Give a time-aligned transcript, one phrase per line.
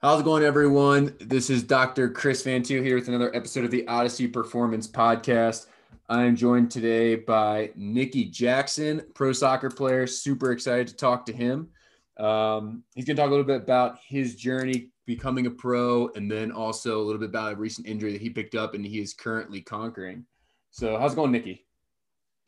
[0.00, 1.16] How's it going, everyone?
[1.18, 2.08] This is Dr.
[2.08, 5.66] Chris Van Teel here with another episode of the Odyssey Performance Podcast.
[6.08, 10.06] I am joined today by Niki Jackson, pro soccer player.
[10.06, 11.70] Super excited to talk to him.
[12.16, 16.30] Um, he's going to talk a little bit about his journey becoming a pro and
[16.30, 19.00] then also a little bit about a recent injury that he picked up and he
[19.00, 20.24] is currently conquering.
[20.70, 21.62] So, how's it going, Niki?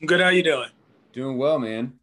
[0.07, 0.21] Good.
[0.21, 0.69] How you doing?
[1.13, 1.95] Doing well, man.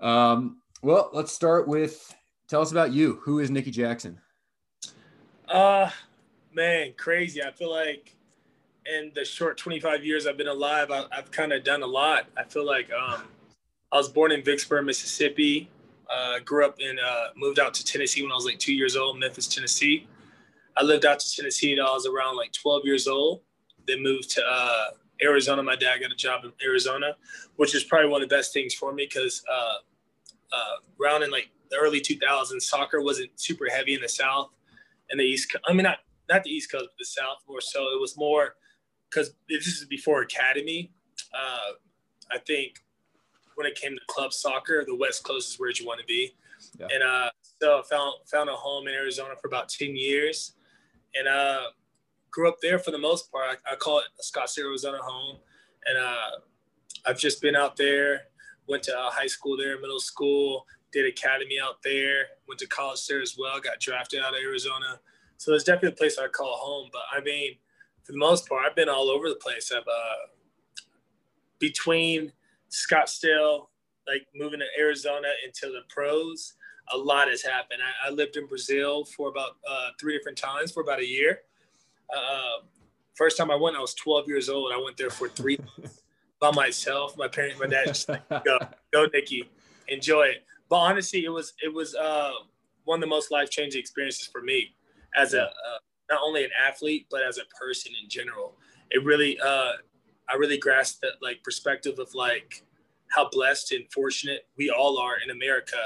[0.00, 2.14] Um, well, let's start with
[2.48, 3.20] tell us about you.
[3.24, 4.18] Who is Niki Jackson?
[5.54, 5.88] Uh,
[6.52, 7.40] man, crazy.
[7.40, 8.16] I feel like
[8.86, 12.26] in the short 25 years I've been alive, I, have kind of done a lot.
[12.36, 13.22] I feel like um,
[13.92, 15.70] I was born in Vicksburg, Mississippi.
[16.12, 18.96] Uh, grew up in, uh, moved out to Tennessee when I was like two years
[18.96, 20.08] old, Memphis, Tennessee.
[20.76, 23.42] I lived out to Tennessee until I was around like 12 years old.
[23.86, 24.86] Then moved to uh,
[25.22, 25.62] Arizona.
[25.62, 27.14] My dad got a job in Arizona,
[27.54, 29.74] which is probably one of the best things for me because uh,
[30.52, 34.50] uh, around in like the early 2000s, soccer wasn't super heavy in the South
[35.14, 35.52] and the East.
[35.52, 37.82] Coast, I mean, not not the East Coast, but the South more so.
[37.94, 38.56] It was more
[39.08, 40.92] because this is before academy.
[41.32, 41.74] Uh,
[42.32, 42.82] I think
[43.54, 46.34] when it came to club soccer, the West Coast is where you want to be.
[46.80, 46.88] Yeah.
[46.92, 50.54] And uh, so I found found a home in Arizona for about ten years,
[51.14, 51.66] and uh,
[52.32, 53.58] grew up there for the most part.
[53.64, 55.36] I, I call it Scottsdale, Arizona home,
[55.86, 56.30] and uh,
[57.06, 58.22] I've just been out there.
[58.66, 63.06] Went to uh, high school there, middle school, did academy out there, went to college
[63.06, 65.00] there as well, got drafted out of Arizona.
[65.36, 66.88] So it's definitely a place I call home.
[66.92, 67.56] But I mean,
[68.04, 69.72] for the most part, I've been all over the place.
[69.72, 70.28] I've uh,
[71.58, 72.32] between
[72.70, 73.66] Scottsdale,
[74.06, 76.54] like moving to Arizona into the pros,
[76.92, 77.80] a lot has happened.
[77.82, 81.40] I, I lived in Brazil for about uh, three different times for about a year.
[82.14, 82.64] Uh,
[83.14, 84.72] first time I went, I was 12 years old.
[84.72, 85.58] I went there for three
[86.40, 87.16] by myself.
[87.16, 88.58] My parents, my dad just like, go,
[88.92, 89.48] go, Niki,
[89.88, 92.32] enjoy it but honestly, it was it was uh,
[92.84, 94.74] one of the most life changing experiences for me
[95.16, 95.78] as a uh,
[96.10, 98.54] not only an athlete but as a person in general.
[98.90, 99.72] It really uh,
[100.28, 102.64] I really grasped that like perspective of like
[103.08, 105.76] how blessed and fortunate we all are in America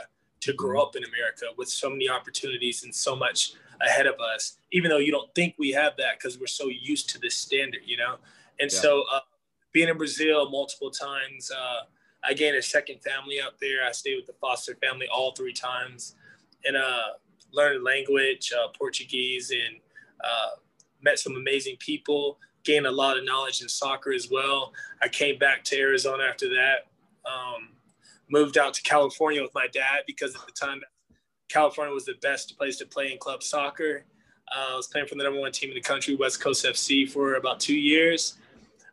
[0.41, 0.89] to grow mm-hmm.
[0.89, 4.99] up in America with so many opportunities and so much ahead of us, even though
[4.99, 8.17] you don't think we have that because we're so used to this standard, you know?
[8.61, 8.81] And yeah.
[8.81, 9.21] so uh,
[9.73, 11.81] being in Brazil multiple times, uh,
[12.25, 13.85] I gained a second family out there.
[13.87, 16.15] I stayed with the foster family all three times
[16.65, 17.13] and uh,
[17.53, 19.81] learned language, uh, Portuguese, and
[20.23, 20.51] uh,
[21.03, 22.39] met some amazing people.
[22.65, 24.73] Gained a lot of knowledge in soccer as well.
[25.03, 26.87] I came back to Arizona after that.
[27.25, 27.69] Um,
[28.31, 30.81] moved out to California with my dad because at the time,
[31.49, 34.05] California was the best place to play in club soccer.
[34.55, 37.09] Uh, I was playing for the number one team in the country, West Coast FC,
[37.09, 38.37] for about two years.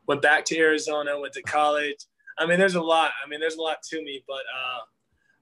[0.08, 2.06] Went back to Arizona, went to college
[2.38, 3.12] I mean, there's a lot.
[3.24, 4.80] I mean, there's a lot to me, but uh,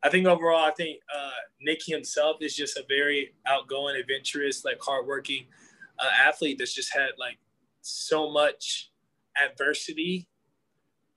[0.03, 1.31] I think overall, I think uh,
[1.67, 5.45] Niki himself is just a very outgoing, adventurous, like hardworking
[5.99, 7.39] uh, athlete that's just had like
[7.81, 8.91] so much
[9.43, 10.27] adversity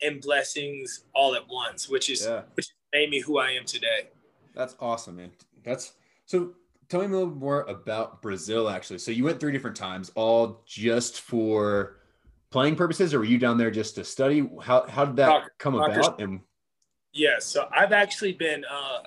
[0.03, 2.43] and blessings all at once, which is yeah.
[2.55, 4.09] which made me who I am today.
[4.55, 5.33] That's awesome, man.
[5.63, 5.95] That's
[6.25, 6.55] so.
[6.89, 8.99] Tell me a little more about Brazil, actually.
[8.99, 11.97] So you went three different times, all just for
[12.51, 14.49] playing purposes, or were you down there just to study?
[14.63, 16.21] How how did that come about?
[16.21, 16.41] And
[17.13, 18.65] yeah, so I've actually been.
[18.65, 18.99] Uh,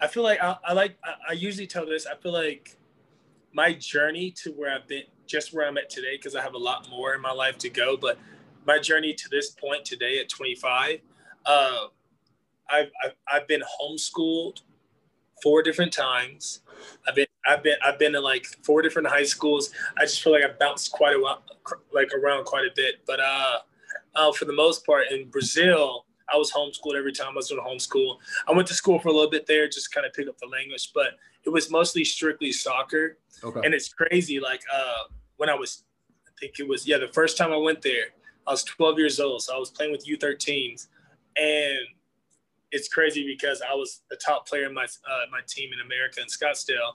[0.00, 0.96] I feel like I, I like.
[1.04, 2.06] I, I usually tell this.
[2.06, 2.76] I feel like
[3.52, 6.58] my journey to where I've been, just where I'm at today, because I have a
[6.58, 7.96] lot more in my life to go.
[7.96, 8.18] But
[8.66, 11.00] my journey to this point today at 25,
[11.46, 11.86] uh,
[12.70, 14.62] I've, I've I've been homeschooled
[15.42, 16.60] four different times.
[17.06, 19.70] I've been I've been I've been in like four different high schools.
[19.98, 21.42] I just feel like I bounced quite a while,
[21.92, 22.96] like around quite a bit.
[23.06, 23.58] But uh,
[24.14, 27.64] uh, for the most part, in Brazil, I was homeschooled every time I was doing
[27.64, 28.18] homeschool.
[28.48, 30.46] I went to school for a little bit there, just kind of pick up the
[30.46, 33.18] language, but it was mostly strictly soccer.
[33.42, 33.60] Okay.
[33.64, 34.40] And it's crazy.
[34.40, 35.04] Like uh,
[35.36, 35.84] when I was,
[36.26, 38.06] I think it was yeah, the first time I went there,
[38.46, 40.88] I was 12 years old, so I was playing with U13s,
[41.36, 41.78] and
[42.72, 46.20] it's crazy because I was the top player in my uh, my team in America
[46.20, 46.94] in Scottsdale,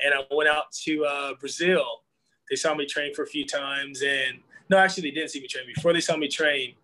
[0.00, 2.03] and I went out to uh, Brazil.
[2.50, 5.48] They saw me train for a few times, and no, actually, they didn't see me
[5.48, 5.64] train.
[5.74, 6.74] Before they saw me train,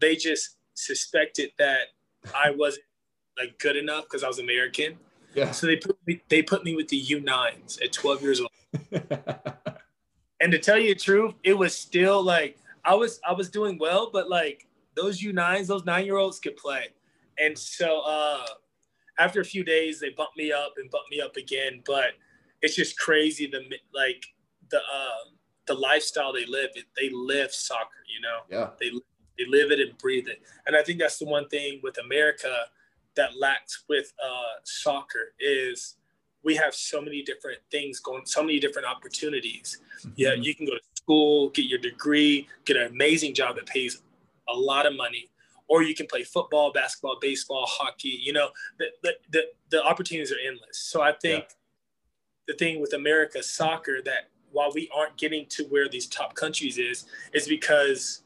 [0.00, 1.88] they just suspected that
[2.34, 2.84] I wasn't
[3.38, 4.96] like good enough because I was American.
[5.34, 5.50] Yeah.
[5.52, 8.50] So they put me they put me with the U9s at 12 years old.
[10.40, 13.78] and to tell you the truth, it was still like I was I was doing
[13.78, 16.86] well, but like those U9s, those nine year olds could play.
[17.38, 18.46] And so uh,
[19.18, 21.82] after a few days, they bumped me up and bumped me up again.
[21.86, 22.14] But
[22.62, 23.62] it's just crazy the
[23.94, 24.24] like
[24.70, 25.24] the uh,
[25.66, 26.70] the lifestyle they live.
[26.96, 28.40] They live soccer, you know.
[28.50, 28.70] Yeah.
[28.80, 28.90] They
[29.38, 30.42] they live it and breathe it.
[30.66, 32.64] And I think that's the one thing with America
[33.14, 35.96] that lacks with uh, soccer is
[36.42, 39.78] we have so many different things going, so many different opportunities.
[40.00, 40.10] Mm-hmm.
[40.16, 44.02] Yeah, you can go to school, get your degree, get an amazing job that pays
[44.48, 45.28] a lot of money,
[45.68, 48.18] or you can play football, basketball, baseball, hockey.
[48.20, 48.48] You know,
[48.78, 50.78] the the the, the opportunities are endless.
[50.78, 51.54] So I think yeah.
[52.48, 56.78] the thing with America soccer that while we aren't getting to where these top countries
[56.78, 58.22] is, is because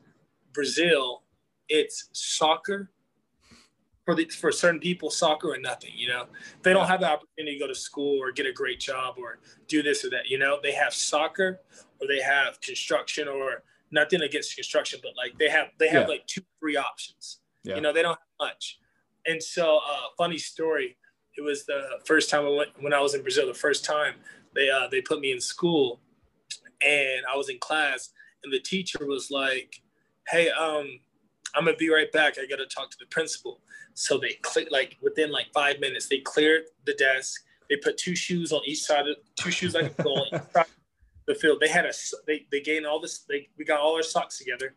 [0.52, 1.22] Brazil,
[1.68, 2.90] it's soccer
[4.04, 5.92] for the, for certain people, soccer or nothing.
[5.94, 6.26] You know,
[6.62, 9.38] they don't have the opportunity to go to school or get a great job or
[9.68, 10.28] do this or that.
[10.28, 11.60] You know, they have soccer
[12.00, 16.08] or they have construction or nothing against construction, but like they have they have yeah.
[16.08, 17.40] like two three options.
[17.64, 17.76] Yeah.
[17.76, 18.78] You know, they don't have much.
[19.26, 20.96] And so, uh, funny story.
[21.36, 23.46] It was the first time I went when I was in Brazil.
[23.46, 24.14] The first time
[24.54, 26.00] they uh, they put me in school,
[26.84, 28.10] and I was in class,
[28.44, 29.82] and the teacher was like,
[30.28, 31.00] "Hey, um,
[31.54, 32.38] I'm gonna be right back.
[32.38, 33.60] I gotta talk to the principal."
[33.94, 37.42] So they click like within like five minutes, they cleared the desk.
[37.68, 40.26] They put two shoes on each side of two shoes like a goal
[41.26, 41.58] the field.
[41.60, 41.92] They had a
[42.26, 43.20] they they gained all this.
[43.28, 44.74] They we got all our socks together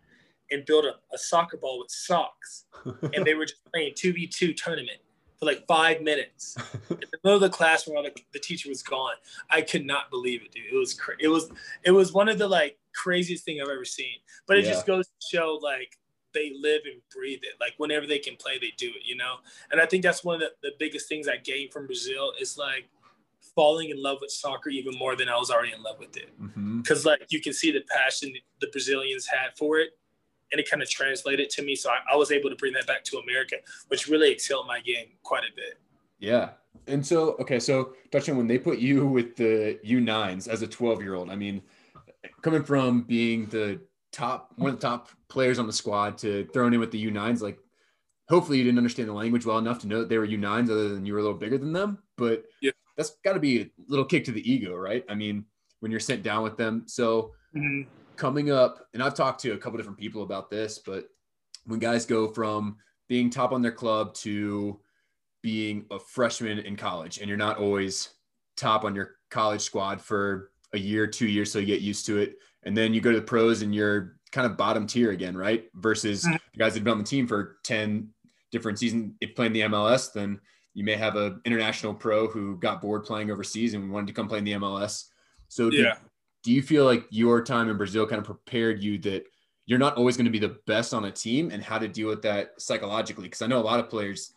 [0.51, 2.65] and built a, a soccer ball with socks,
[3.13, 4.99] and they were just playing two v two tournament
[5.39, 6.55] for like five minutes
[6.89, 9.13] in the middle of the class where the, the teacher was gone.
[9.49, 10.65] I could not believe it, dude.
[10.71, 11.49] It was cra- it was
[11.83, 14.15] it was one of the like craziest thing I've ever seen.
[14.47, 14.71] But it yeah.
[14.71, 15.97] just goes to show like
[16.33, 17.53] they live and breathe it.
[17.59, 19.35] Like whenever they can play, they do it, you know?
[19.71, 22.57] And I think that's one of the, the biggest things I gained from Brazil is
[22.57, 22.89] like
[23.55, 26.29] falling in love with soccer even more than I was already in love with it.
[26.37, 27.07] Because mm-hmm.
[27.07, 29.91] like you can see the passion the Brazilians had for it.
[30.55, 31.75] And it kind of translated to me.
[31.75, 33.57] So I, I was able to bring that back to America,
[33.89, 35.77] which really excelled my game quite a bit.
[36.17, 36.51] Yeah.
[36.87, 41.01] And so, okay, so touching when they put you with the U9s as a 12
[41.01, 41.61] year old, I mean,
[42.41, 43.81] coming from being the
[44.13, 47.41] top one of the top players on the squad to thrown in with the U9s.
[47.41, 47.59] Like,
[48.29, 50.87] hopefully, you didn't understand the language well enough to know that they were U9s, other
[50.87, 51.97] than you were a little bigger than them.
[52.15, 52.71] But yeah.
[52.95, 55.03] that's got to be a little kick to the ego, right?
[55.09, 55.43] I mean,
[55.81, 56.83] when you're sent down with them.
[56.87, 57.89] So mm-hmm.
[58.15, 61.09] Coming up, and I've talked to a couple different people about this, but
[61.65, 62.77] when guys go from
[63.07, 64.79] being top on their club to
[65.41, 68.09] being a freshman in college, and you're not always
[68.57, 72.17] top on your college squad for a year, two years, so you get used to
[72.17, 75.37] it and then you go to the pros and you're kind of bottom tier again,
[75.37, 75.65] right?
[75.75, 76.33] Versus mm-hmm.
[76.53, 78.09] the guys that have been on the team for 10
[78.51, 79.13] different seasons.
[79.21, 80.39] If playing the MLS, then
[80.73, 84.27] you may have an international pro who got bored playing overseas and wanted to come
[84.27, 85.05] play in the MLS.
[85.47, 85.95] So yeah.
[86.45, 89.25] Do, you feel like your time in Brazil kind of prepared you that
[89.65, 92.07] you're not always going to be the best on a team and how to deal
[92.07, 93.23] with that psychologically?
[93.23, 94.33] Because I know a lot of players,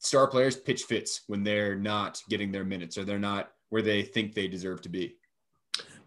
[0.00, 4.02] star players, pitch fits when they're not getting their minutes or they're not where they
[4.02, 5.16] think they deserve to be.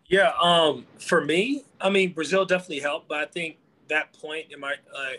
[0.07, 3.57] Yeah, um, for me, I mean, Brazil definitely helped, but I think
[3.87, 5.13] that point in my, uh,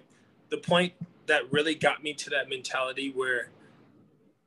[0.51, 0.93] the point
[1.27, 3.51] that really got me to that mentality where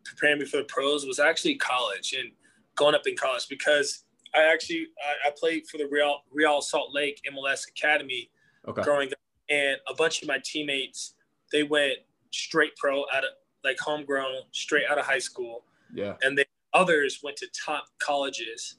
[0.04, 2.31] preparing me for the pros was actually college and
[2.76, 4.04] going up in college because
[4.35, 8.30] I actually I, I played for the Real Real Salt Lake MLS Academy
[8.68, 8.81] okay.
[8.81, 9.19] growing up,
[9.50, 11.15] and a bunch of my teammates
[11.51, 12.00] they went
[12.31, 13.31] straight pro out of
[13.63, 15.63] like homegrown, straight out of high school.
[15.94, 18.75] Yeah, and then others went to top colleges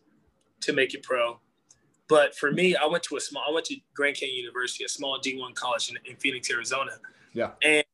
[0.61, 1.39] to make it pro.
[2.09, 4.89] But for me, I went to a small, I went to Grand Canyon University, a
[4.89, 6.93] small D1 college in, in Phoenix, Arizona.
[7.33, 7.53] Yeah.
[7.63, 7.85] And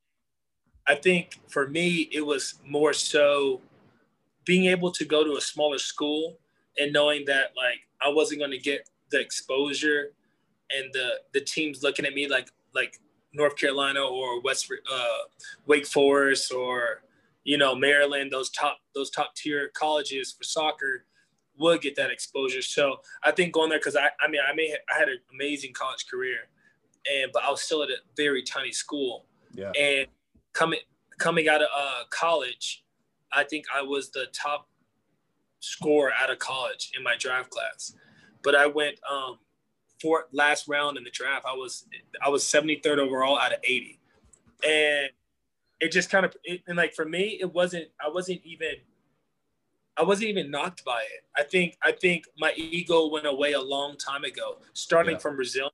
[0.86, 3.60] I think for me, it was more so
[4.44, 6.38] being able to go to a smaller school
[6.78, 10.12] and knowing that like I wasn't going to get the exposure
[10.70, 12.98] and the the teams looking at me like like
[13.32, 15.18] North Carolina or West uh,
[15.66, 17.02] Wake Forest or
[17.44, 21.04] you know Maryland, those top those top tier colleges for soccer
[21.58, 22.62] would get that exposure.
[22.62, 25.72] So I think going there because I, I mean I may I had an amazing
[25.72, 26.48] college career,
[27.10, 29.26] and but I was still at a very tiny school.
[29.52, 29.72] Yeah.
[29.78, 30.06] And
[30.52, 30.80] coming
[31.18, 32.84] coming out of uh, college,
[33.32, 34.68] I think I was the top
[35.60, 37.94] scorer out of college in my draft class.
[38.42, 39.38] But I went um,
[40.00, 41.44] for last round in the draft.
[41.46, 41.86] I was
[42.24, 44.00] I was 73rd overall out of 80,
[44.66, 45.10] and
[45.80, 48.72] it just kind of it, and like for me, it wasn't I wasn't even
[49.96, 51.24] I wasn't even knocked by it.
[51.36, 54.58] I think I think my ego went away a long time ago.
[54.72, 55.18] Starting yeah.
[55.18, 55.70] from Brazil,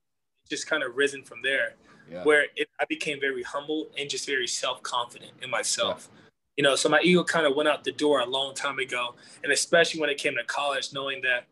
[0.48, 1.74] just kind of risen from there,
[2.10, 2.24] yeah.
[2.24, 6.08] where it, I became very humble and just very self confident in myself.
[6.10, 6.25] Yeah.
[6.56, 9.14] You know, so my ego kind of went out the door a long time ago,
[9.44, 11.44] and especially when it came to college, knowing that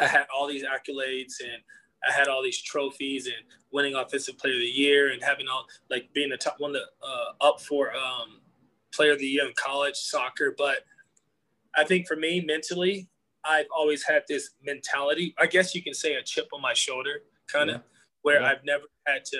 [0.00, 1.62] I had all these accolades and
[2.08, 3.36] I had all these trophies and
[3.70, 6.82] winning offensive player of the year and having all like being the top one the
[7.02, 8.40] uh, up for um,
[8.92, 10.78] player of the year in college soccer, but
[11.76, 13.08] I think for me mentally,
[13.44, 15.34] I've always had this mentality.
[15.38, 17.82] I guess you can say a chip on my shoulder, kind of, yeah.
[18.22, 18.48] where yeah.
[18.48, 19.38] I've never had to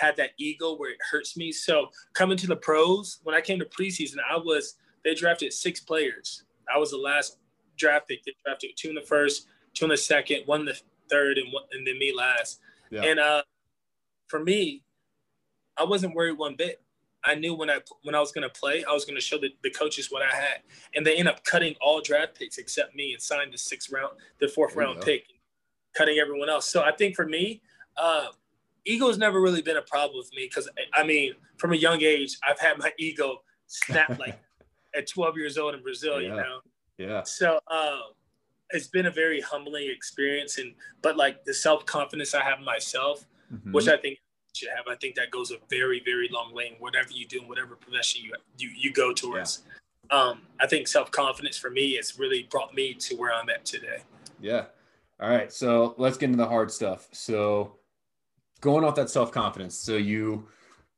[0.00, 1.52] had that ego where it hurts me.
[1.52, 5.80] So coming to the pros, when I came to preseason, I was they drafted six
[5.80, 6.44] players.
[6.72, 7.38] I was the last
[7.76, 8.22] draft pick.
[8.24, 10.78] They drafted two in the first, two in the second, one in the
[11.08, 12.60] third, and one, and then me last.
[12.90, 13.02] Yeah.
[13.02, 13.42] And uh,
[14.28, 14.82] for me,
[15.76, 16.80] I wasn't worried one bit.
[17.24, 19.38] I knew when I when I was going to play, I was going to show
[19.38, 20.62] the, the coaches what I had,
[20.94, 24.12] and they end up cutting all draft picks except me and signed the sixth round,
[24.40, 25.24] the fourth round pick,
[25.94, 26.66] cutting everyone else.
[26.66, 27.60] So I think for me,
[27.98, 28.28] uh,
[28.90, 32.36] ego's never really been a problem with me because I mean, from a young age,
[32.46, 34.38] I've had my ego snap like
[34.94, 36.28] at 12 years old in Brazil, yeah.
[36.28, 36.60] you know.
[36.98, 37.22] Yeah.
[37.22, 38.00] So um,
[38.70, 42.64] it's been a very humbling experience, and but like the self confidence I have in
[42.64, 43.72] myself, mm-hmm.
[43.72, 44.18] which I think
[44.54, 44.86] should have.
[44.90, 47.76] I think that goes a very, very long way in whatever you do, in whatever
[47.76, 49.62] profession you you, you go towards.
[50.10, 50.18] Yeah.
[50.18, 53.64] Um, I think self confidence for me has really brought me to where I'm at
[53.64, 54.02] today.
[54.40, 54.66] Yeah.
[55.20, 55.52] All right.
[55.52, 57.08] So let's get into the hard stuff.
[57.12, 57.76] So
[58.60, 60.46] going off that self confidence, so you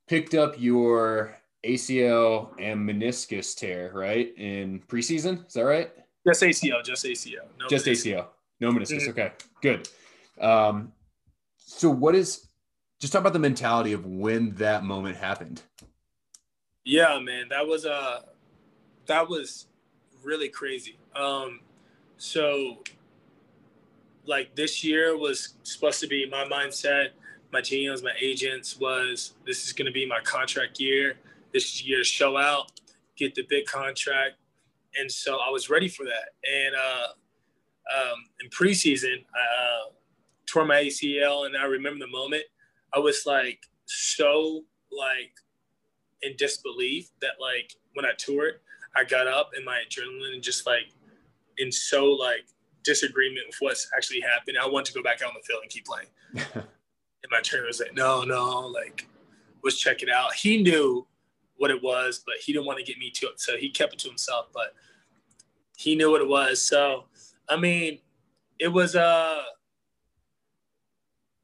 [0.09, 5.47] picked up your ACL and meniscus tear, right, in preseason.
[5.47, 5.91] Is that right?
[6.27, 6.85] Just ACL.
[6.85, 7.47] Just ACL.
[7.59, 8.13] No just meniscus.
[8.13, 8.27] ACL.
[8.61, 9.03] No meniscus.
[9.03, 9.11] Mm-hmm.
[9.11, 9.33] Okay.
[9.61, 9.89] Good.
[10.41, 10.93] Um,
[11.57, 12.47] so what is
[13.03, 15.61] just talk about the mentality of when that moment happened.
[16.85, 18.21] Yeah, man, that was uh
[19.07, 19.67] that was
[20.23, 20.97] really crazy.
[21.17, 21.59] Um
[22.17, 22.79] so
[24.25, 27.09] like this year was supposed to be my mindset,
[27.53, 31.17] my GMs, my agents was this is gonna be my contract year.
[31.53, 32.73] This year to show out,
[33.17, 34.37] get the big contract.
[34.99, 36.31] And so I was ready for that.
[36.51, 37.07] And uh
[37.95, 39.91] um in preseason, I uh,
[40.47, 42.45] tore my ACL and I remember the moment
[42.95, 45.33] I was like so like
[46.23, 48.61] in disbelief that like when I toured,
[48.97, 50.93] I got up and my adrenaline and just like
[51.59, 52.45] in so like
[52.85, 54.57] disagreement with what's actually happened.
[54.61, 56.67] I wanted to go back out on the field and keep playing.
[57.23, 59.09] and my trainer was like, no, no, like
[59.63, 60.35] let's check it out.
[60.35, 61.07] He knew
[61.57, 63.41] what it was, but he didn't want to get me to it.
[63.41, 64.75] So he kept it to himself, but
[65.77, 66.61] he knew what it was.
[66.61, 67.05] So
[67.49, 67.99] I mean,
[68.59, 69.43] it was uh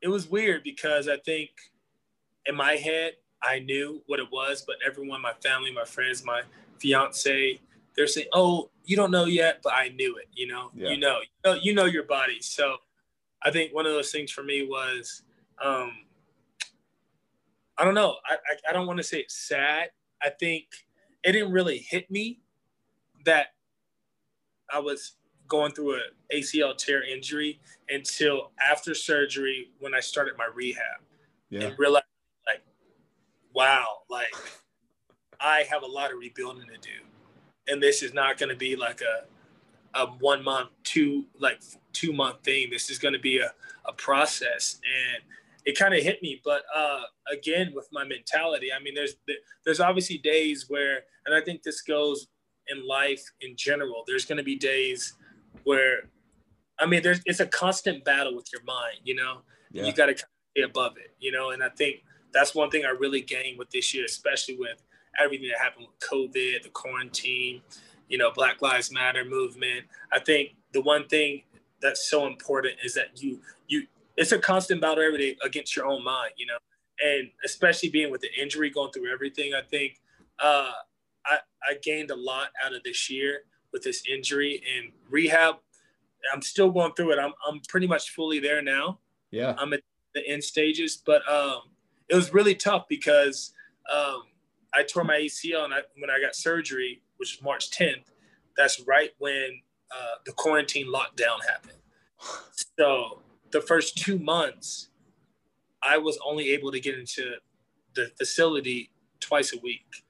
[0.00, 1.50] it was weird because I think
[2.46, 6.42] in my head I knew what it was, but everyone, my family, my friends, my
[6.78, 7.60] fiance,
[7.96, 10.28] they're saying, "Oh, you don't know yet," but I knew it.
[10.32, 10.90] You know, yeah.
[10.90, 12.40] you know, you know, you know your body.
[12.40, 12.76] So
[13.42, 15.22] I think one of those things for me was,
[15.62, 15.92] um,
[17.76, 18.16] I don't know.
[18.28, 19.90] I, I, I don't want to say it's sad.
[20.22, 20.64] I think
[21.22, 22.40] it didn't really hit me
[23.24, 23.48] that
[24.72, 25.14] I was
[25.46, 26.00] going through an
[26.34, 31.00] ACL tear injury until after surgery when I started my rehab
[31.50, 31.62] yeah.
[31.62, 32.04] and realized
[32.46, 32.62] like,
[33.54, 34.34] wow, like
[35.40, 37.72] I have a lot of rebuilding to do.
[37.72, 41.60] And this is not going to be like a, a one month, two, like
[41.92, 42.68] two month thing.
[42.70, 43.52] This is going to be a,
[43.86, 44.80] a process.
[44.84, 45.22] And
[45.68, 46.40] it kind of hit me.
[46.42, 49.14] But uh, again, with my mentality, I mean, there's,
[49.64, 52.28] there's obviously days where, and I think this goes
[52.68, 55.14] in life in general, there's going to be days
[55.64, 56.08] where
[56.78, 59.38] I mean, there's it's a constant battle with your mind, you know.
[59.72, 59.84] Yeah.
[59.84, 61.50] You got to stay above it, you know.
[61.50, 64.82] And I think that's one thing I really gained with this year, especially with
[65.20, 67.62] everything that happened with COVID, the quarantine,
[68.08, 69.86] you know, Black Lives Matter movement.
[70.12, 71.42] I think the one thing
[71.82, 73.86] that's so important is that you you
[74.18, 76.58] it's a constant battle every day against your own mind, you know.
[77.00, 80.00] And especially being with the injury, going through everything, I think
[80.40, 80.72] uh,
[81.24, 85.56] I I gained a lot out of this year with this injury and rehab.
[86.34, 87.18] I'm still going through it.
[87.20, 88.98] I'm, I'm pretty much fully there now.
[89.30, 89.54] Yeah.
[89.56, 89.82] I'm at
[90.14, 91.60] the end stages, but um,
[92.08, 93.52] it was really tough because
[93.94, 94.22] um,
[94.74, 98.06] I tore my ACL and I, when I got surgery, which was March 10th,
[98.56, 99.60] that's right when
[99.92, 101.78] uh, the quarantine lockdown happened.
[102.76, 104.88] So the first two months,
[105.82, 107.34] I was only able to get into
[107.94, 108.90] the facility
[109.20, 110.04] twice a week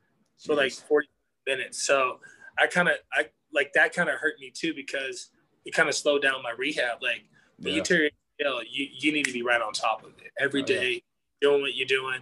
[0.44, 1.08] for like 40
[1.46, 1.82] minutes.
[1.86, 2.20] So
[2.58, 5.30] I kind of I like that kind of hurt me too because
[5.64, 7.02] it kind of slowed down my rehab.
[7.02, 7.24] Like
[7.58, 7.78] when yeah.
[7.78, 10.76] you tear your you you need to be right on top of it every day,
[10.76, 11.48] oh, yeah.
[11.48, 12.20] doing what you're doing.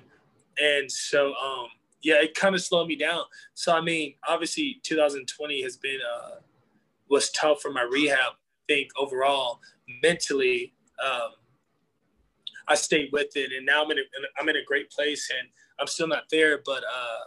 [0.59, 1.69] And so um
[2.03, 3.25] yeah, it kind of slowed me down.
[3.55, 6.37] So I mean, obviously 2020 has been uh
[7.09, 8.33] was tough for my rehab.
[8.33, 9.61] I think overall
[10.03, 10.73] mentally
[11.05, 11.31] um
[12.69, 14.03] I stayed with it and now I'm in a,
[14.39, 15.49] I'm in a great place and
[15.81, 17.25] I'm still not there but uh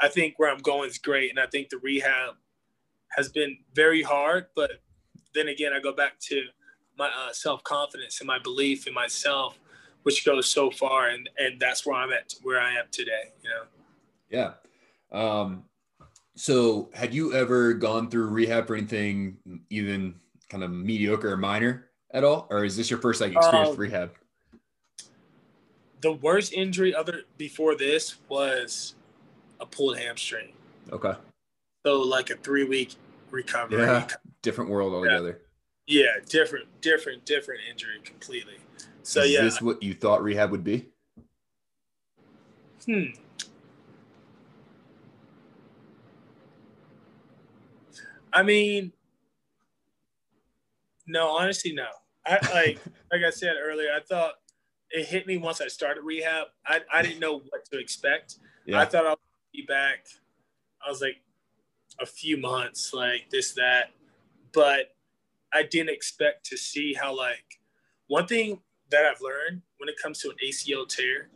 [0.00, 2.34] I think where I'm going is great and I think the rehab
[3.16, 4.46] has been very hard.
[4.54, 4.72] But
[5.34, 6.42] then again, I go back to
[6.98, 9.58] my uh, self confidence and my belief in myself,
[10.02, 13.32] which goes so far, and and that's where I'm at, where I am today.
[13.42, 13.62] You know.
[14.30, 14.52] Yeah.
[15.10, 15.64] Um,
[16.36, 19.38] so, had you ever gone through rehab for anything
[19.70, 20.14] even
[20.48, 23.78] kind of mediocre or minor at all, or is this your first like experience with
[23.78, 24.12] um, rehab?
[26.00, 28.94] The worst injury other before this was
[29.60, 30.52] a pulled hamstring.
[30.90, 31.14] Okay.
[31.84, 32.94] So like a three week
[33.30, 33.82] recovery.
[33.82, 34.06] Yeah,
[34.42, 35.40] different world altogether.
[35.86, 38.58] Yeah, yeah different, different, different injury completely.
[39.02, 39.42] So Is yeah.
[39.42, 40.86] this what you thought rehab would be?
[42.84, 43.04] Hmm.
[48.32, 48.92] I mean,
[51.08, 51.86] no, honestly, no.
[52.26, 52.78] I like
[53.12, 54.34] like I said earlier, I thought
[54.90, 56.46] it hit me once I started rehab.
[56.66, 58.36] I, I didn't know what to expect.
[58.66, 58.80] Yeah.
[58.80, 59.18] I thought I would
[59.52, 60.06] be back.
[60.84, 61.20] I was like
[62.00, 63.90] a few months, like this, that.
[64.52, 64.94] But
[65.52, 67.60] I didn't expect to see how like
[68.06, 68.60] one thing
[68.90, 71.28] that I've learned when it comes to an ACL tear,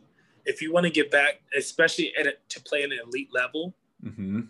[0.45, 3.75] if you want to get back, especially at a, to play at an elite level,
[4.01, 4.41] hmm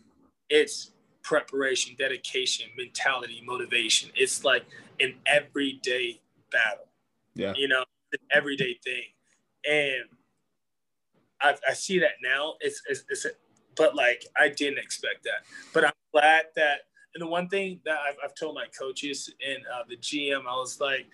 [0.49, 0.91] it's
[1.23, 4.11] preparation, dedication, mentality, motivation.
[4.15, 4.63] It's like
[4.99, 6.21] an everyday
[6.51, 6.87] battle.
[7.35, 7.53] Yeah.
[7.55, 9.03] You know, an everyday thing.
[9.69, 10.03] And
[11.41, 12.55] I, I see that now.
[12.59, 13.25] It's, it's, it's,
[13.75, 15.45] but like, I didn't expect that.
[15.73, 16.81] But I'm glad that,
[17.15, 20.55] and the one thing that I've, I've told my coaches and uh, the GM, I
[20.55, 21.07] was like,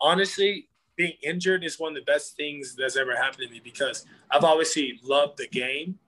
[0.00, 4.04] honestly, being injured is one of the best things that's ever happened to me because
[4.30, 5.98] I've obviously loved the game,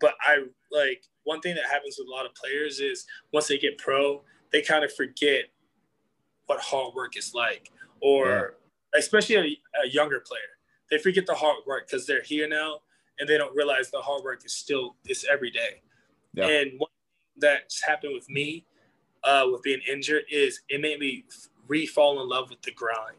[0.00, 3.58] but I like one thing that happens with a lot of players is once they
[3.58, 4.22] get pro,
[4.52, 5.44] they kind of forget
[6.50, 8.56] what hard work is like, or
[8.96, 10.40] especially a, a younger player,
[10.90, 12.80] they forget the hard work because they're here now
[13.20, 15.80] and they don't realize the hard work is still it's every day.
[16.34, 16.48] Yeah.
[16.48, 16.90] And one
[17.36, 18.64] that's happened with me
[19.22, 21.24] uh, with being injured is it made me
[21.68, 23.18] re fall in love with the grind,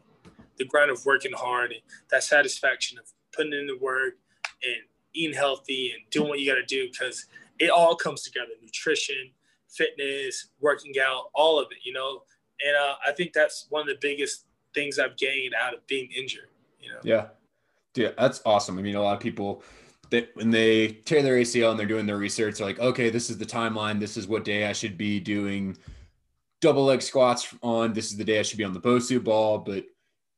[0.58, 4.14] the grind of working hard and that satisfaction of putting in the work
[4.62, 4.82] and
[5.14, 7.24] eating healthy and doing what you got to do because
[7.58, 9.30] it all comes together nutrition,
[9.70, 12.24] fitness, working out, all of it, you know.
[12.66, 16.08] And uh, I think that's one of the biggest things I've gained out of being
[16.16, 16.48] injured,
[16.80, 16.98] you know.
[17.02, 17.26] Yeah.
[17.94, 18.78] Dude, that's awesome.
[18.78, 19.62] I mean, a lot of people
[20.10, 23.30] that when they tear their ACL and they're doing their research, they're like, okay, this
[23.30, 23.98] is the timeline.
[23.98, 25.76] This is what day I should be doing
[26.60, 27.92] double leg squats on.
[27.92, 29.58] This is the day I should be on the Bosu ball.
[29.58, 29.84] But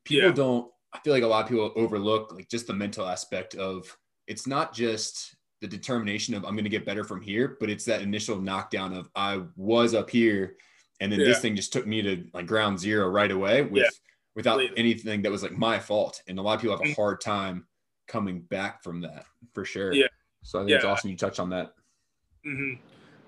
[0.05, 0.35] people Yeah.
[0.35, 3.97] don't, I feel like a lot of people overlook like just the mental aspect of
[4.27, 7.85] it's not just the determination of I'm going to get better from here, but it's
[7.87, 10.57] that initial knockdown of I was up here
[11.01, 13.91] and then this thing just took me to like ground zero right away with Yeah.
[14.35, 14.79] without Completely.
[14.79, 16.23] anything that was like my fault.
[16.29, 16.97] And a lot of people have a Mhm.
[16.97, 17.67] hard time
[18.07, 19.93] coming back from that for sure.
[19.93, 20.07] Yeah.
[20.43, 21.75] So I think it's awesome you touched on that.
[22.45, 22.75] hmm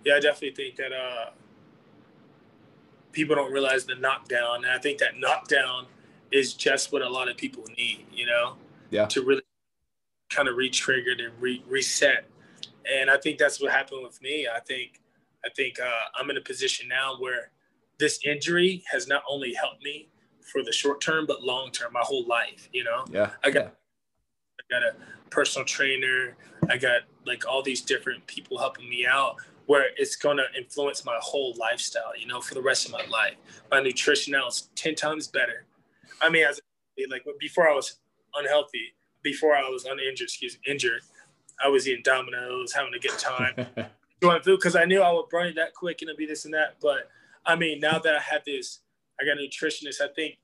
[0.04, 1.30] Yeah, I definitely think that uh,
[3.12, 4.64] people don't realize the knockdown.
[4.64, 5.86] And I think that knockdown
[6.30, 8.56] is just what a lot of people need, you know,
[8.90, 9.06] Yeah.
[9.06, 9.42] to really
[10.30, 12.28] kind of re-trigger and re- reset.
[12.88, 14.46] And I think that's what happened with me.
[14.48, 15.00] I think,
[15.44, 17.50] I think uh, I'm in a position now where
[17.98, 20.08] this injury has not only helped me
[20.40, 23.04] for the short term, but long term, my whole life, you know.
[23.10, 23.30] Yeah.
[23.42, 23.70] I got yeah.
[24.60, 24.96] I got a
[25.30, 26.36] personal trainer.
[26.68, 31.04] I got like all these different people helping me out where it's going to influence
[31.04, 33.34] my whole lifestyle, you know, for the rest of my life.
[33.70, 35.64] My nutrition now is 10 times better.
[36.22, 36.60] I mean, as
[37.10, 37.96] like before I was
[38.34, 41.02] unhealthy, before I was uninjured, excuse me, injured,
[41.62, 43.66] I was eating Domino's, having a good time,
[44.20, 46.44] doing food because I knew I would burn it that quick and it'd be this
[46.44, 46.76] and that.
[46.80, 47.10] But
[47.46, 48.80] I mean, now that I have this,
[49.20, 50.38] I got a nutritionist, I think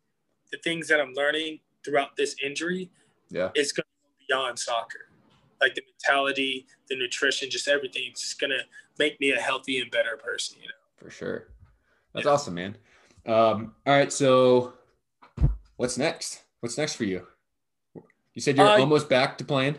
[0.50, 2.90] the things that I'm learning throughout this injury
[3.32, 3.48] yeah.
[3.54, 5.08] it's going to go beyond soccer.
[5.60, 8.04] Like the mentality, the nutrition, just everything.
[8.10, 8.60] It's just going to
[8.98, 10.74] make me a healthy and better person, you know?
[10.96, 11.48] For sure.
[12.12, 12.32] That's Yeah.
[12.32, 12.76] awesome, man.
[13.26, 14.12] Um, all right.
[14.12, 14.74] So
[15.76, 16.42] what's next?
[16.60, 17.26] What's next for you?
[18.34, 19.78] You said you're Uh, almost back to playing.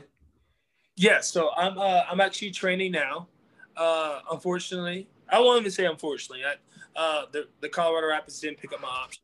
[0.96, 1.22] Yeah.
[1.22, 3.28] So I'm, uh, I'm actually training now.
[3.76, 6.46] Uh, unfortunately, I won't even say unfortunately.
[6.46, 6.56] I,
[6.96, 9.22] uh, the, the Colorado Rapids didn't pick up my option.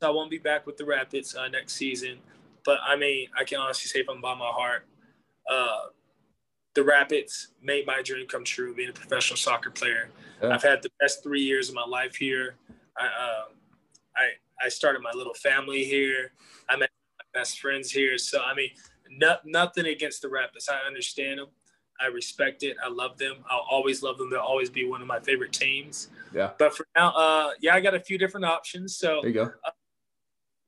[0.00, 2.18] So I won't be back with the Rapids uh, next season.
[2.64, 4.86] But I mean, I can honestly say I'm by my heart,
[5.50, 5.86] uh,
[6.74, 10.10] the Rapids made my dream come true being a professional soccer player.
[10.42, 10.50] Yeah.
[10.50, 12.56] I've had the best three years of my life here.
[12.96, 13.44] I, uh,
[14.16, 16.32] I, I started my little family here.
[16.68, 18.18] I met my best friends here.
[18.18, 18.70] So, I mean,
[19.10, 20.68] no, nothing against the Rapids.
[20.68, 21.48] I understand them.
[22.00, 22.76] I respect it.
[22.84, 23.36] I love them.
[23.48, 24.30] I'll always love them.
[24.30, 26.08] They'll always be one of my favorite teams.
[26.34, 26.50] Yeah.
[26.58, 28.96] But for now, uh, yeah, I got a few different options.
[28.96, 29.50] So There you go.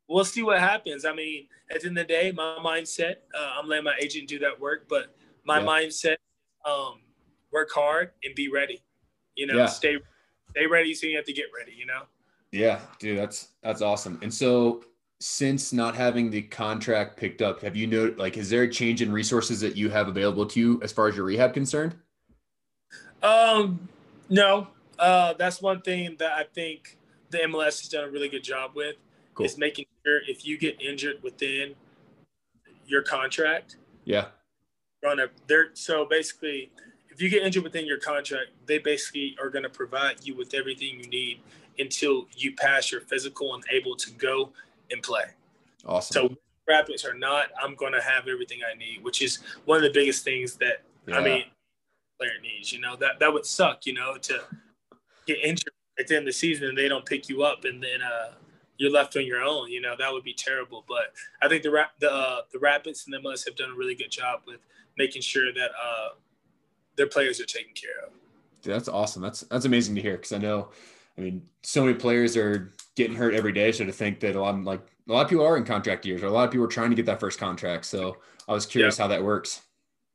[0.09, 1.05] we'll see what happens.
[1.05, 4.29] I mean, at the end of the day, my mindset, uh, I'm letting my agent
[4.29, 5.67] do that work, but my Yeah.
[5.67, 6.17] mindset,
[6.65, 7.01] um,
[7.51, 8.83] work hard and be ready.
[9.35, 9.67] You know, Yeah.
[9.67, 9.99] stay
[10.51, 12.07] stay ready so you have to get ready, you know?
[12.53, 14.19] Yeah, dude, that's that's awesome.
[14.23, 14.85] And so
[15.21, 19.03] since not having the contract picked up, have you know like is there a change
[19.03, 21.97] in resources that you have available to you as far as your rehab concerned?
[23.23, 23.89] Um,
[24.29, 24.69] no.
[24.99, 26.97] Uh, that's one thing that I think
[27.31, 28.97] the MLS has done a really good job with
[29.35, 29.47] Cool.
[29.47, 31.75] is making sure if you get injured within
[32.87, 34.29] your contract, Yeah.
[35.03, 35.71] you're a there.
[35.75, 36.71] So basically,
[37.11, 40.35] if if you get injured within your contract, they basically are going to provide you
[40.37, 41.41] with everything you need
[41.79, 44.53] until you pass your physical and able to go
[44.91, 45.25] and play.
[45.87, 46.29] Awesome.
[46.29, 46.37] So
[46.69, 49.91] Rapids or not, I'm going to have everything I need, which is one of the
[49.91, 51.19] biggest things that yeah.
[51.19, 51.45] I mean,
[52.19, 52.73] player needs.
[52.73, 53.87] You know that that would suck.
[53.87, 54.43] You know to
[55.27, 57.83] get injured at the end of the season and they don't pick you up and
[57.83, 58.33] then uh,
[58.79, 59.71] you're left on your own.
[59.71, 60.85] You know that would be terrible.
[60.87, 61.13] But
[61.43, 64.11] I think the the uh, the Rapids and the Muss have done a really good
[64.11, 64.61] job with
[64.99, 66.09] making sure that uh,
[66.97, 68.13] their players are taken care of.
[68.63, 69.23] Dude, that's awesome.
[69.23, 70.71] That's that's amazing to hear because I know,
[71.17, 73.73] I mean, so many players are getting hurt every day.
[73.73, 76.05] So to think that a lot of, like a lot of people are in contract
[76.05, 77.85] years, or a lot of people are trying to get that first contract.
[77.87, 79.05] So I was curious yeah.
[79.05, 79.63] how that works.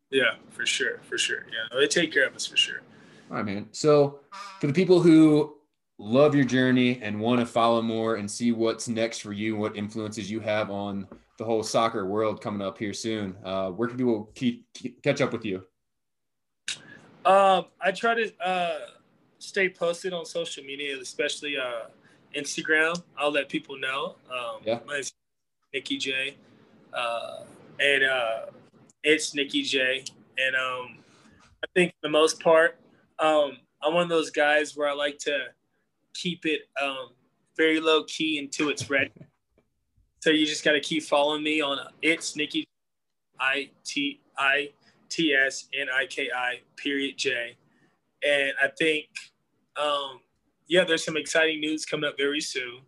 [0.09, 1.45] Yeah, for sure, for sure.
[1.47, 2.81] Yeah, they take care of us for sure.
[3.31, 3.67] All right, man.
[3.71, 4.19] So
[4.59, 5.55] for the people who
[5.97, 9.77] love your journey and want to follow more and see what's next for you, what
[9.77, 13.97] influences you have on the whole soccer world coming up here soon, uh, where can
[13.97, 15.63] people keep, keep, catch up with you?
[17.23, 18.79] Um, I try to uh,
[19.39, 21.87] stay posted on social media, especially uh,
[22.35, 23.01] Instagram.
[23.17, 24.15] I'll let people know.
[24.29, 24.79] Um, yeah.
[24.85, 25.13] My name's
[25.73, 26.35] Niki J.
[26.93, 27.43] Uh,
[27.79, 28.39] and uh,
[29.05, 30.03] it's Niki J.
[30.37, 30.97] And um,
[31.63, 32.77] I think for the most part,
[33.21, 35.37] um, I'm one of those guys where I like to
[36.13, 37.09] keep it um,
[37.55, 39.11] very low key until it's ready.
[40.19, 42.63] so you just got to keep following me on it's Niki
[43.39, 44.69] I T I
[45.09, 47.55] T S N I K I period J.
[48.27, 49.07] And I think,
[49.81, 50.19] um,
[50.67, 52.81] yeah, there's some exciting news coming up very soon.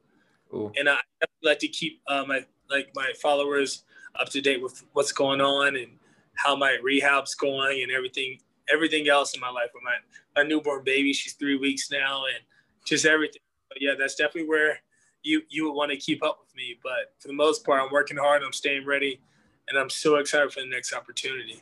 [0.53, 0.71] Ooh.
[0.77, 0.97] And I
[1.41, 3.83] like to keep uh, my like my followers
[4.19, 5.91] up to date with what's going on and
[6.35, 8.39] how my rehab's going and everything
[8.71, 9.95] everything else in my life with my,
[10.35, 11.13] my newborn baby.
[11.13, 12.43] She's three weeks now and
[12.85, 13.41] just everything.
[13.69, 14.79] But yeah, that's definitely where
[15.23, 16.77] you you would want to keep up with me.
[16.83, 18.43] But for the most part, I'm working hard.
[18.43, 19.19] I'm staying ready,
[19.67, 21.61] and I'm so excited for the next opportunity.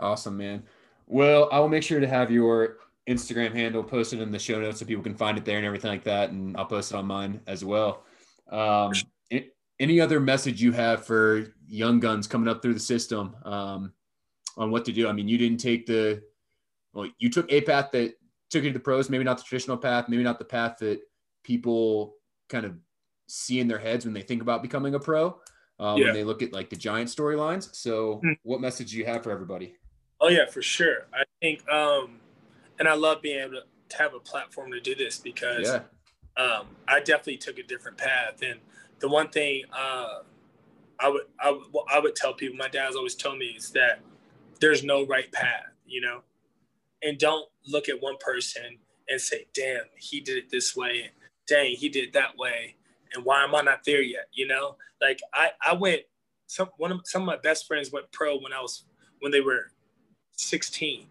[0.00, 0.62] Awesome, man.
[1.06, 4.80] Well, I will make sure to have your Instagram handle posted in the show notes
[4.80, 7.06] so people can find it there and everything like that, and I'll post it on
[7.06, 8.04] mine as well.
[8.50, 8.92] Um,
[9.80, 13.92] any other message you have for young guns coming up through the system um,
[14.56, 15.08] on what to do?
[15.08, 16.22] I mean, you didn't take the
[16.92, 18.14] well, you took a path that
[18.50, 21.00] took you to the pros, maybe not the traditional path, maybe not the path that
[21.42, 22.14] people
[22.48, 22.74] kind of
[23.26, 25.38] see in their heads when they think about becoming a pro.
[25.80, 26.06] Um, yeah.
[26.06, 27.74] When they look at like the giant storylines.
[27.74, 28.32] So, mm-hmm.
[28.44, 29.74] what message do you have for everybody?
[30.20, 31.08] Oh yeah, for sure.
[31.12, 32.20] I think, um,
[32.78, 36.42] and I love being able to have a platform to do this because yeah.
[36.42, 38.40] um, I definitely took a different path.
[38.42, 38.60] And
[39.00, 40.20] the one thing uh,
[41.00, 41.62] I would I would
[41.92, 44.00] I would tell people, my dad's always told me is that
[44.60, 45.66] there's no right path.
[45.86, 46.22] You know,
[47.02, 51.10] and don't look at one person and say, damn, he did it this way.
[51.46, 52.76] Dang, he did it that way.
[53.12, 54.28] And why am I not there yet?
[54.32, 56.02] You know, like I, I went,
[56.46, 58.84] some, one of, some of my best friends went pro when I was,
[59.20, 59.70] when they were
[60.32, 61.06] 16.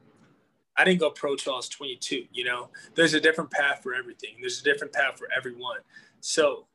[0.76, 2.26] I didn't go pro till I was 22.
[2.32, 4.38] You know, there's a different path for everything.
[4.42, 5.78] There's a different path for everyone.
[6.20, 6.66] So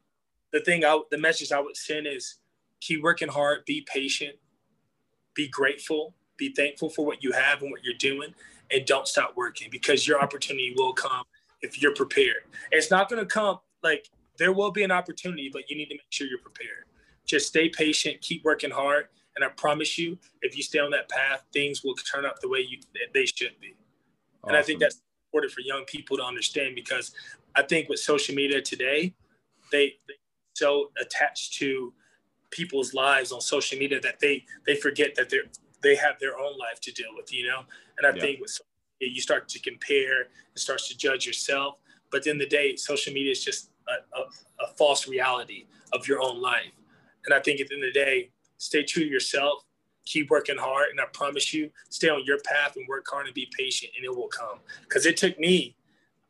[0.52, 2.36] the thing I, the message I would send is
[2.80, 4.36] keep working hard, be patient,
[5.34, 8.34] be grateful, be thankful for what you have and what you're doing
[8.70, 11.24] and don't stop working because your opportunity will come
[11.62, 12.44] if you're prepared.
[12.70, 15.94] It's not going to come like there will be an opportunity, but you need to
[15.94, 16.84] make sure you're prepared.
[17.26, 21.08] Just stay patient, keep working hard, and I promise you, if you stay on that
[21.08, 22.78] path, things will turn up the way you
[23.14, 23.74] they should be.
[24.42, 24.48] Awesome.
[24.48, 27.12] And I think that's important for young people to understand because
[27.54, 29.14] I think with social media today,
[29.70, 30.14] they they
[30.54, 31.92] so attached to
[32.50, 35.44] people's lives on social media that they they forget that they're
[35.82, 37.60] they have their own life to deal with, you know.
[37.96, 38.20] And I yeah.
[38.20, 38.60] think with
[39.00, 41.80] you start to compare and starts to judge yourself.
[42.10, 44.22] But at the day, social media is just a, a,
[44.64, 46.72] a false reality of your own life.
[47.24, 49.64] And I think at the end of the day, stay true to yourself,
[50.06, 53.34] keep working hard, and I promise you, stay on your path and work hard and
[53.34, 54.60] be patient, and it will come.
[54.82, 55.76] Because it took me,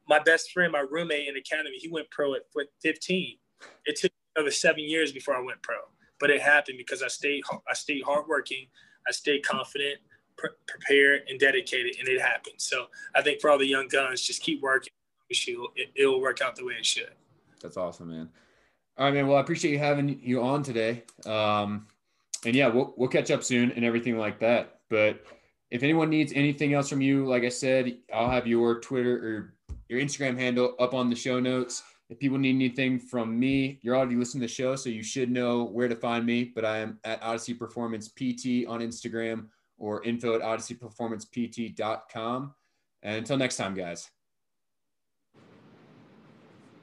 [0.09, 2.43] my best friend, my roommate in academy, he went pro at
[2.83, 3.37] 15.
[3.85, 5.77] It took another seven years before I went pro,
[6.19, 8.67] but it happened because I stayed I stayed hardworking,
[9.09, 9.99] I stayed confident,
[10.37, 12.57] pre- prepared, and dedicated, and it happened.
[12.59, 14.93] So I think for all the young guns, just keep working.
[15.31, 17.11] It, it'll work out the way it should.
[17.61, 18.29] That's awesome, man.
[18.97, 19.27] All right, man.
[19.27, 21.05] Well, I appreciate you having you on today.
[21.27, 21.87] Um,
[22.45, 24.81] and yeah, we'll we'll catch up soon and everything like that.
[24.89, 25.25] But
[25.71, 29.55] if anyone needs anything else from you, like I said, I'll have your Twitter or
[29.89, 31.83] your Instagram handle up on the show notes.
[32.11, 35.31] If people need anything from me, you're already listening to the show, so you should
[35.31, 36.53] know where to find me.
[36.55, 42.55] But I am at Odyssey Performance PT on Instagram or info at odysseyperformancept.com.
[43.03, 44.11] And until next time, guys.